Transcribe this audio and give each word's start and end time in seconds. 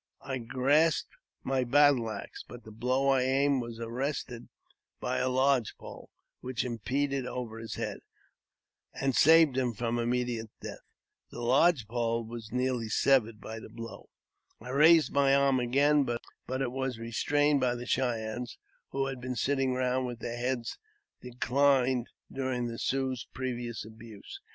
I 0.23 0.39
grasped 0.39 1.13
my 1.43 1.63
battle 1.63 2.09
axe, 2.09 2.43
but 2.47 2.63
the 2.63 2.71
blow 2.71 3.09
I 3.09 3.21
aimed 3.21 3.61
was 3.61 3.79
arrested 3.79 4.49
by 4.99 5.19
a 5.19 5.29
lodge 5.29 5.75
pole, 5.77 6.09
which 6.39 6.65
impended 6.65 7.27
over 7.27 7.59
his 7.59 7.75
head, 7.75 7.99
and 8.99 9.15
saved 9.15 9.55
him 9.57 9.73
from 9.73 9.99
immediate 9.99 10.49
death. 10.59 10.81
The 11.29 11.41
lodge 11.41 11.87
pole 11.87 12.23
was 12.25 12.51
nearly 12.51 12.89
severed 12.89 13.43
with 13.43 13.61
the 13.61 13.69
blow. 13.69 14.09
I 14.59 14.69
raised 14.69 15.11
my 15.13 15.35
arm 15.35 15.59
again, 15.59 16.03
but 16.03 16.61
it 16.63 16.71
was 16.71 16.97
restrained 16.97 17.59
by 17.59 17.75
the 17.75 17.85
Cheyennes, 17.85 18.57
who 18.89 19.05
had 19.05 19.21
been 19.21 19.35
sitting 19.35 19.75
round 19.75 20.07
with 20.07 20.17
their 20.17 20.35
heads 20.35 20.79
decUned 21.23 22.05
during 22.31 22.65
the 22.65 22.79
Sioux's 22.79 23.27
previous 23.35 23.85
abuse. 23.85 24.41